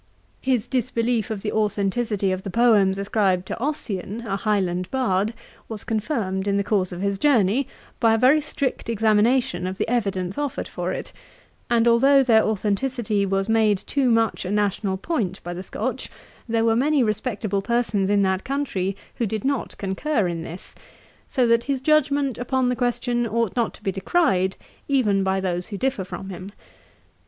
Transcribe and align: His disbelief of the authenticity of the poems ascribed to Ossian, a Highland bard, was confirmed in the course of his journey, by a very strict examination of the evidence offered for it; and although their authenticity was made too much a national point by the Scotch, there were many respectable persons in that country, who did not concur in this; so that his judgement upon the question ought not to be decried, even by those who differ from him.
His 0.41 0.65
disbelief 0.65 1.29
of 1.29 1.43
the 1.43 1.51
authenticity 1.51 2.31
of 2.31 2.41
the 2.41 2.49
poems 2.49 2.97
ascribed 2.97 3.45
to 3.45 3.59
Ossian, 3.61 4.25
a 4.25 4.35
Highland 4.35 4.89
bard, 4.89 5.31
was 5.69 5.83
confirmed 5.83 6.47
in 6.47 6.57
the 6.57 6.63
course 6.63 6.91
of 6.91 7.01
his 7.01 7.19
journey, 7.19 7.67
by 7.99 8.15
a 8.15 8.17
very 8.17 8.41
strict 8.41 8.89
examination 8.89 9.67
of 9.67 9.77
the 9.77 9.87
evidence 9.87 10.39
offered 10.39 10.67
for 10.67 10.91
it; 10.91 11.11
and 11.69 11.87
although 11.87 12.23
their 12.23 12.41
authenticity 12.41 13.27
was 13.27 13.47
made 13.47 13.77
too 13.77 14.09
much 14.09 14.43
a 14.43 14.49
national 14.49 14.97
point 14.97 15.39
by 15.43 15.53
the 15.53 15.61
Scotch, 15.61 16.09
there 16.49 16.65
were 16.65 16.75
many 16.75 17.03
respectable 17.03 17.61
persons 17.61 18.09
in 18.09 18.23
that 18.23 18.43
country, 18.43 18.97
who 19.17 19.27
did 19.27 19.45
not 19.45 19.77
concur 19.77 20.27
in 20.27 20.41
this; 20.41 20.73
so 21.27 21.45
that 21.45 21.65
his 21.65 21.79
judgement 21.79 22.39
upon 22.39 22.69
the 22.69 22.75
question 22.75 23.27
ought 23.27 23.55
not 23.55 23.71
to 23.75 23.83
be 23.83 23.91
decried, 23.91 24.57
even 24.87 25.23
by 25.23 25.39
those 25.39 25.67
who 25.67 25.77
differ 25.77 26.03
from 26.03 26.29
him. 26.31 26.51